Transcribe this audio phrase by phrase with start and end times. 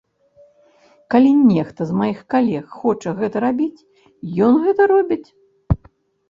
[1.15, 3.85] Калі нехта з маіх калег хоча гэта рабіць,
[4.49, 5.29] ён гэта робіць.